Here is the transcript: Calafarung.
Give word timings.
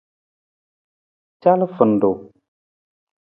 Calafarung. 1.43 2.21